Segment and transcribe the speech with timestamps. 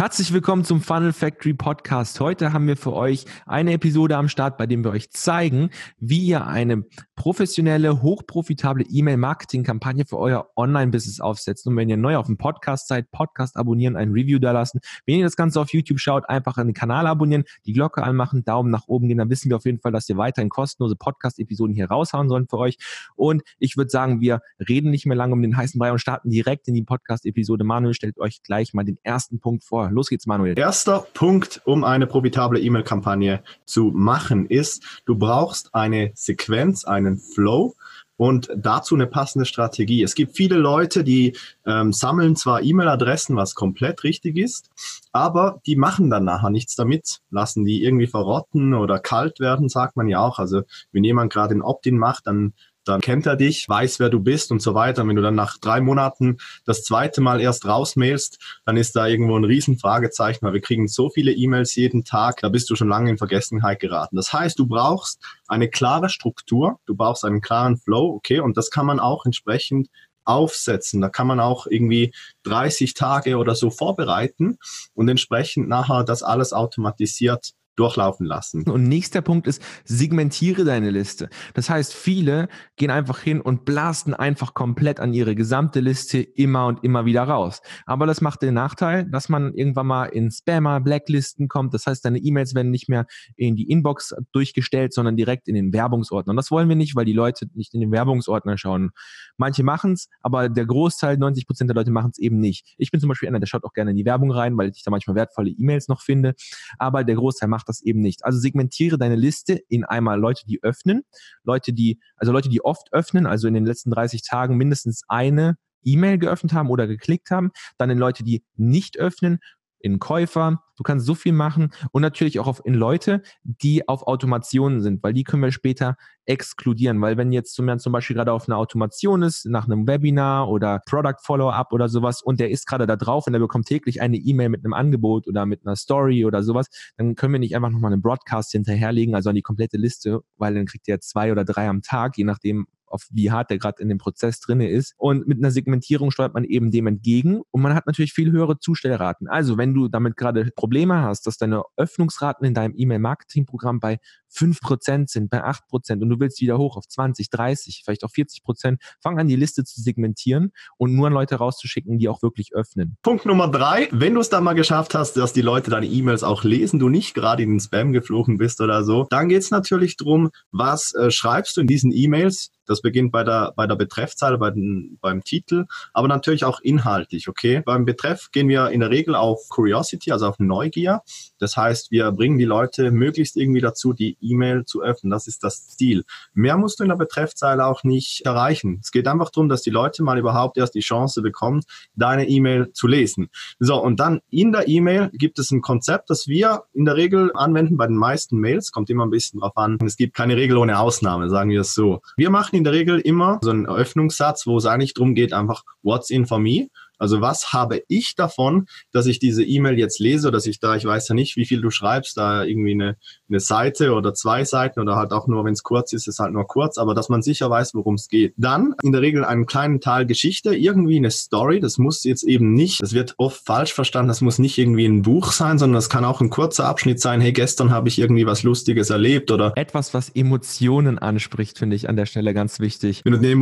[0.00, 2.20] Herzlich willkommen zum Funnel Factory Podcast.
[2.20, 6.24] Heute haben wir für euch eine Episode am Start, bei dem wir euch zeigen, wie
[6.24, 11.66] ihr eine professionelle, hochprofitable E-Mail-Marketing-Kampagne für euer Online-Business aufsetzt.
[11.66, 14.80] Und wenn ihr neu auf dem Podcast seid, Podcast abonnieren, ein Review da lassen.
[15.04, 18.70] Wenn ihr das Ganze auf YouTube schaut, einfach den Kanal abonnieren, die Glocke anmachen, Daumen
[18.70, 21.90] nach oben gehen, dann wissen wir auf jeden Fall, dass wir weiterhin kostenlose Podcast-Episoden hier
[21.90, 22.78] raushauen sollen für euch.
[23.16, 26.30] Und ich würde sagen, wir reden nicht mehr lange um den heißen Brei und starten
[26.30, 27.64] direkt in die Podcast-Episode.
[27.64, 29.89] Manuel stellt euch gleich mal den ersten Punkt vor.
[29.94, 30.58] Los geht's, Manuel.
[30.58, 37.74] Erster Punkt, um eine profitable E-Mail-Kampagne zu machen, ist, du brauchst eine Sequenz, einen Flow
[38.20, 40.02] und dazu eine passende Strategie.
[40.02, 44.68] Es gibt viele Leute, die ähm, sammeln zwar E-Mail-Adressen, was komplett richtig ist,
[45.10, 49.96] aber die machen dann nachher nichts damit, lassen die irgendwie verrotten oder kalt werden, sagt
[49.96, 50.38] man ja auch.
[50.38, 52.52] Also wenn jemand gerade ein Opt-in macht, dann
[52.84, 55.06] dann kennt er dich, weiß, wer du bist und so weiter.
[55.06, 59.36] Wenn du dann nach drei Monaten das zweite Mal erst rausmailst, dann ist da irgendwo
[59.36, 63.10] ein Riesenfragezeichen, weil wir kriegen so viele E-Mails jeden Tag, da bist du schon lange
[63.10, 64.16] in Vergessenheit geraten.
[64.16, 68.70] Das heißt, du brauchst eine klare Struktur, du brauchst einen klaren Flow, okay, und das
[68.70, 69.88] kann man auch entsprechend
[70.24, 71.00] aufsetzen.
[71.00, 72.12] Da kann man auch irgendwie
[72.44, 74.58] 30 Tage oder so vorbereiten
[74.94, 78.68] und entsprechend nachher das alles automatisiert durchlaufen lassen.
[78.70, 81.30] Und nächster Punkt ist, segmentiere deine Liste.
[81.54, 86.66] Das heißt, viele gehen einfach hin und blasten einfach komplett an ihre gesamte Liste immer
[86.66, 87.62] und immer wieder raus.
[87.86, 91.72] Aber das macht den Nachteil, dass man irgendwann mal in Spammer, Blacklisten kommt.
[91.72, 95.72] Das heißt, deine E-Mails werden nicht mehr in die Inbox durchgestellt, sondern direkt in den
[95.72, 96.32] Werbungsordner.
[96.32, 98.90] Und das wollen wir nicht, weil die Leute nicht in den Werbungsordner schauen.
[99.38, 102.74] Manche machen es, aber der Großteil, 90 Prozent der Leute machen es eben nicht.
[102.76, 104.82] Ich bin zum Beispiel einer, der schaut auch gerne in die Werbung rein, weil ich
[104.82, 106.34] da manchmal wertvolle E-Mails noch finde.
[106.78, 108.24] Aber der Großteil macht das eben nicht.
[108.24, 111.02] Also segmentiere deine Liste in einmal Leute, die öffnen,
[111.44, 115.56] Leute, die, also Leute, die oft öffnen, also in den letzten 30 Tagen mindestens eine
[115.82, 119.38] E-Mail geöffnet haben oder geklickt haben, dann in Leute, die nicht öffnen
[119.80, 124.06] in Käufer, du kannst so viel machen und natürlich auch auf, in Leute, die auf
[124.06, 128.48] Automationen sind, weil die können wir später exkludieren, weil wenn jetzt zum, Beispiel gerade auf
[128.48, 132.86] einer Automation ist, nach einem Webinar oder Product Follow-up oder sowas und der ist gerade
[132.86, 136.24] da drauf und der bekommt täglich eine E-Mail mit einem Angebot oder mit einer Story
[136.24, 139.76] oder sowas, dann können wir nicht einfach nochmal einen Broadcast hinterherlegen, also an die komplette
[139.76, 143.50] Liste, weil dann kriegt er zwei oder drei am Tag, je nachdem, auf wie hart
[143.50, 144.94] der gerade in dem Prozess drinne ist.
[144.98, 148.58] Und mit einer Segmentierung steuert man eben dem entgegen und man hat natürlich viel höhere
[148.58, 149.28] Zustellraten.
[149.28, 153.98] Also wenn du damit gerade Probleme hast, dass deine Öffnungsraten in deinem E-Mail-Marketing-Programm bei
[154.32, 158.76] 5% sind, bei 8% und du willst wieder hoch auf 20, 30, vielleicht auf 40%,
[159.00, 162.96] fang an, die Liste zu segmentieren und nur an Leute rauszuschicken, die auch wirklich öffnen.
[163.02, 166.22] Punkt Nummer drei, wenn du es dann mal geschafft hast, dass die Leute deine E-Mails
[166.22, 169.50] auch lesen, du nicht gerade in den Spam geflogen bist oder so, dann geht es
[169.50, 173.74] natürlich darum, was äh, schreibst du in diesen E-Mails, das beginnt bei der, bei der
[173.74, 177.62] Betreffzeile, bei den, beim Titel, aber natürlich auch inhaltlich, okay?
[177.64, 181.02] Beim Betreff gehen wir in der Regel auf Curiosity, also auf Neugier.
[181.38, 185.10] Das heißt, wir bringen die Leute möglichst irgendwie dazu, die E-Mail zu öffnen.
[185.10, 186.04] Das ist das Ziel.
[186.34, 188.78] Mehr musst du in der Betreffzeile auch nicht erreichen.
[188.82, 191.62] Es geht einfach darum, dass die Leute mal überhaupt erst die Chance bekommen,
[191.94, 193.30] deine E-Mail zu lesen.
[193.58, 197.30] So, und dann in der E-Mail gibt es ein Konzept, das wir in der Regel
[197.34, 198.72] anwenden bei den meisten Mails.
[198.72, 199.78] Kommt immer ein bisschen drauf an.
[199.84, 202.00] Es gibt keine Regel ohne Ausnahme, sagen wir es so.
[202.16, 205.62] Wir machen in der Regel immer so einen Eröffnungssatz, wo es eigentlich darum geht, einfach
[205.82, 206.68] What's in for me?
[207.00, 210.84] Also was habe ich davon, dass ich diese E-Mail jetzt lese, dass ich da, ich
[210.84, 212.96] weiß ja nicht, wie viel du schreibst, da irgendwie eine,
[213.28, 216.32] eine Seite oder zwei Seiten oder halt auch nur, wenn es kurz ist, ist halt
[216.32, 218.34] nur kurz, aber dass man sicher weiß, worum es geht.
[218.36, 222.52] Dann in der Regel einen kleinen Teil Geschichte, irgendwie eine Story, das muss jetzt eben
[222.52, 225.88] nicht, das wird oft falsch verstanden, das muss nicht irgendwie ein Buch sein, sondern das
[225.88, 229.52] kann auch ein kurzer Abschnitt sein, hey, gestern habe ich irgendwie was Lustiges erlebt oder
[229.56, 233.02] etwas, was Emotionen anspricht, finde ich an der Stelle ganz wichtig.
[233.04, 233.32] Wenn du den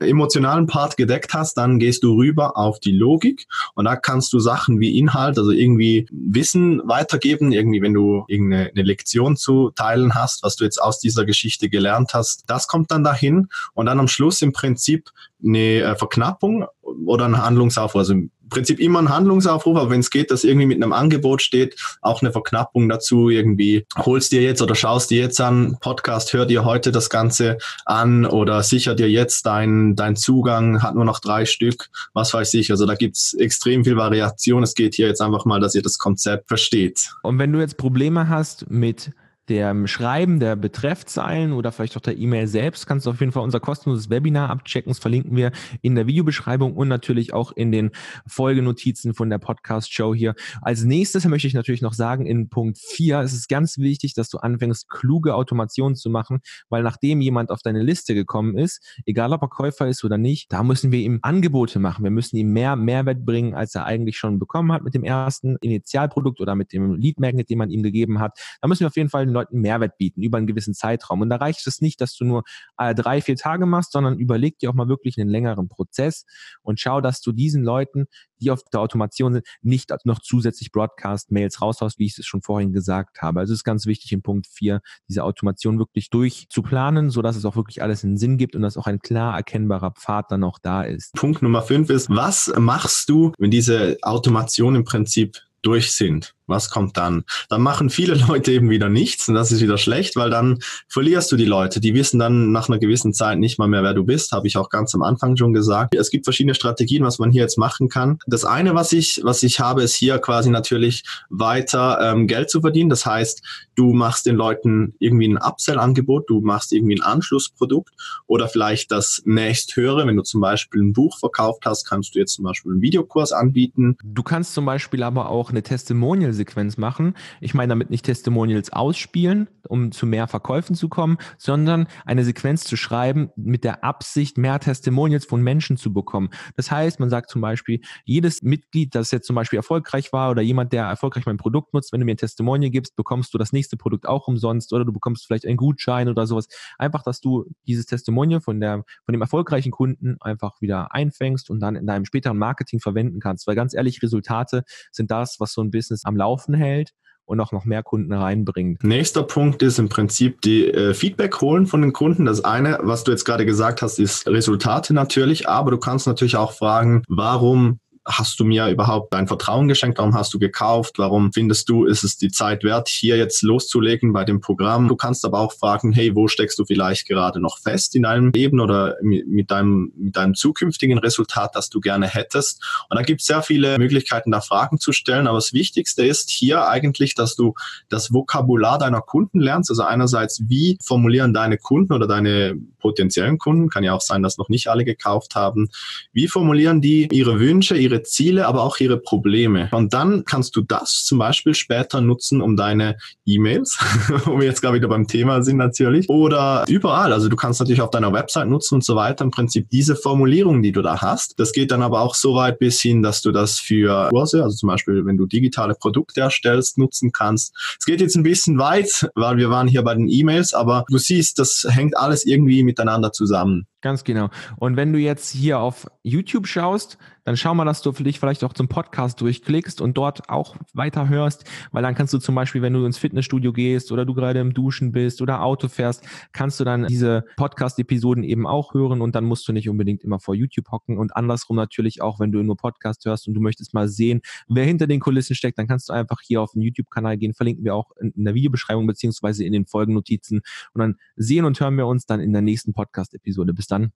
[0.00, 3.46] emotionalen Part gedeckt hast, dann gehst du rüber auf die Logik.
[3.74, 8.70] Und da kannst du Sachen wie Inhalt, also irgendwie Wissen weitergeben, irgendwie wenn du irgendeine
[8.70, 12.90] eine Lektion zu teilen hast, was du jetzt aus dieser Geschichte gelernt hast, das kommt
[12.90, 13.48] dann dahin.
[13.74, 15.10] Und dann am Schluss im Prinzip
[15.44, 18.00] eine äh, Verknappung oder ein Handlungsaufruf.
[18.00, 21.42] Also im Prinzip immer ein Handlungsaufruf, aber wenn es geht, dass irgendwie mit einem Angebot
[21.42, 26.32] steht, auch eine Verknappung dazu, irgendwie holst dir jetzt oder schaust dir jetzt an, Podcast,
[26.32, 31.04] hör dir heute das Ganze an oder sicher dir jetzt dein, dein Zugang, hat nur
[31.04, 32.70] noch drei Stück, was weiß ich.
[32.70, 34.62] Also da gibt's extrem viel Variation.
[34.62, 37.10] Es geht hier jetzt einfach mal, dass ihr das Konzept versteht.
[37.22, 39.12] Und wenn du jetzt Probleme hast mit
[39.48, 43.42] der Schreiben der Betreffzeilen oder vielleicht auch der E-Mail selbst kannst du auf jeden Fall
[43.42, 44.90] unser kostenloses Webinar abchecken.
[44.90, 45.52] Das verlinken wir
[45.82, 47.90] in der Videobeschreibung und natürlich auch in den
[48.26, 50.34] Folgenotizen von der Podcast-Show hier.
[50.62, 54.30] Als nächstes möchte ich natürlich noch sagen, in Punkt 4 ist es ganz wichtig, dass
[54.30, 59.32] du anfängst, kluge Automationen zu machen, weil nachdem jemand auf deine Liste gekommen ist, egal
[59.32, 62.02] ob er Käufer ist oder nicht, da müssen wir ihm Angebote machen.
[62.04, 65.56] Wir müssen ihm mehr Mehrwert bringen, als er eigentlich schon bekommen hat mit dem ersten
[65.60, 68.38] Initialprodukt oder mit dem Lead Magnet, den man ihm gegeben hat.
[68.62, 71.20] Da müssen wir auf jeden Fall Leuten Mehrwert bieten über einen gewissen Zeitraum.
[71.20, 72.44] Und da reicht es nicht, dass du nur
[72.78, 76.24] äh, drei, vier Tage machst, sondern überleg dir auch mal wirklich einen längeren Prozess
[76.62, 78.06] und schau, dass du diesen Leuten,
[78.40, 82.72] die auf der Automation sind, nicht noch zusätzlich Broadcast-Mails raushaust, wie ich es schon vorhin
[82.72, 83.40] gesagt habe.
[83.40, 87.56] Also es ist ganz wichtig in Punkt 4, diese Automation wirklich durchzuplanen, sodass es auch
[87.56, 90.82] wirklich alles einen Sinn gibt und dass auch ein klar erkennbarer Pfad dann auch da
[90.82, 91.12] ist.
[91.14, 96.34] Punkt Nummer 5 ist, was machst du, wenn diese Automation im Prinzip durch sind?
[96.46, 97.24] Was kommt dann?
[97.48, 100.58] Dann machen viele Leute eben wieder nichts und das ist wieder schlecht, weil dann
[100.88, 101.80] verlierst du die Leute.
[101.80, 104.56] Die wissen dann nach einer gewissen Zeit nicht mal mehr, wer du bist, habe ich
[104.56, 105.94] auch ganz am Anfang schon gesagt.
[105.94, 108.18] Es gibt verschiedene Strategien, was man hier jetzt machen kann.
[108.26, 112.60] Das eine, was ich, was ich habe, ist hier quasi natürlich weiter ähm, Geld zu
[112.60, 112.90] verdienen.
[112.90, 113.42] Das heißt,
[113.74, 117.94] du machst den Leuten irgendwie ein Upsell-Angebot, du machst irgendwie ein Anschlussprodukt
[118.26, 120.06] oder vielleicht das nächst höhere.
[120.06, 123.32] Wenn du zum Beispiel ein Buch verkauft hast, kannst du jetzt zum Beispiel einen Videokurs
[123.32, 123.96] anbieten.
[124.04, 127.14] Du kannst zum Beispiel aber auch eine Testimonial Sequenz machen.
[127.40, 132.64] Ich meine damit nicht Testimonials ausspielen, um zu mehr Verkäufen zu kommen, sondern eine Sequenz
[132.64, 136.30] zu schreiben mit der Absicht, mehr Testimonials von Menschen zu bekommen.
[136.56, 140.42] Das heißt, man sagt zum Beispiel, jedes Mitglied, das jetzt zum Beispiel erfolgreich war oder
[140.42, 143.52] jemand, der erfolgreich mein Produkt nutzt, wenn du mir ein Testimonial gibst, bekommst du das
[143.52, 146.48] nächste Produkt auch umsonst oder du bekommst vielleicht einen Gutschein oder sowas.
[146.78, 151.60] Einfach, dass du dieses Testimonial von, der, von dem erfolgreichen Kunden einfach wieder einfängst und
[151.60, 153.46] dann in deinem späteren Marketing verwenden kannst.
[153.46, 156.23] Weil ganz ehrlich, Resultate sind das, was so ein Business am Laufen
[156.54, 156.92] hält
[157.26, 158.84] und auch noch mehr Kunden reinbringt.
[158.84, 162.26] Nächster Punkt ist im Prinzip die äh, Feedback holen von den Kunden.
[162.26, 166.36] Das eine, was du jetzt gerade gesagt hast, ist Resultate natürlich, aber du kannst natürlich
[166.36, 169.98] auch fragen, warum hast du mir überhaupt dein Vertrauen geschenkt?
[169.98, 170.98] Warum hast du gekauft?
[170.98, 174.88] Warum findest du, ist es die Zeit wert, hier jetzt loszulegen bei dem Programm?
[174.88, 178.30] Du kannst aber auch fragen, hey, wo steckst du vielleicht gerade noch fest in deinem
[178.32, 182.62] Leben oder mit deinem, mit deinem zukünftigen Resultat, das du gerne hättest?
[182.90, 185.26] Und da gibt es sehr viele Möglichkeiten, da Fragen zu stellen.
[185.26, 187.54] Aber das Wichtigste ist hier eigentlich, dass du
[187.88, 189.70] das Vokabular deiner Kunden lernst.
[189.70, 194.36] Also einerseits, wie formulieren deine Kunden oder deine potenziellen Kunden, kann ja auch sein, dass
[194.36, 195.70] noch nicht alle gekauft haben,
[196.12, 199.68] wie formulieren die ihre Wünsche, ihre ihre Ziele, aber auch ihre Probleme.
[199.72, 203.78] Und dann kannst du das zum Beispiel später nutzen, um deine E-Mails,
[204.24, 207.12] wo wir jetzt gerade wieder beim Thema sind natürlich, oder überall.
[207.12, 209.24] Also du kannst natürlich auf deiner Website nutzen und so weiter.
[209.24, 211.38] Im Prinzip diese Formulierung, die du da hast.
[211.38, 214.56] Das geht dann aber auch so weit bis hin, dass du das für Kurse, also
[214.56, 217.54] zum Beispiel, wenn du digitale Produkte erstellst, nutzen kannst.
[217.78, 220.98] Es geht jetzt ein bisschen weit, weil wir waren hier bei den E-Mails, aber du
[220.98, 223.66] siehst, das hängt alles irgendwie miteinander zusammen.
[223.80, 224.30] Ganz genau.
[224.56, 228.20] Und wenn du jetzt hier auf YouTube schaust, dann schau mal, dass du für dich
[228.20, 232.34] vielleicht auch zum Podcast durchklickst und dort auch weiter hörst, weil dann kannst du zum
[232.34, 236.06] Beispiel, wenn du ins Fitnessstudio gehst oder du gerade im Duschen bist oder Auto fährst,
[236.32, 240.20] kannst du dann diese Podcast-Episoden eben auch hören und dann musst du nicht unbedingt immer
[240.20, 243.72] vor YouTube hocken und andersrum natürlich auch, wenn du nur Podcast hörst und du möchtest
[243.72, 247.16] mal sehen, wer hinter den Kulissen steckt, dann kannst du einfach hier auf den YouTube-Kanal
[247.16, 250.42] gehen, verlinken wir auch in der Videobeschreibung beziehungsweise in den Folgennotizen
[250.74, 253.54] und dann sehen und hören wir uns dann in der nächsten Podcast-Episode.
[253.54, 253.92] Bis dann.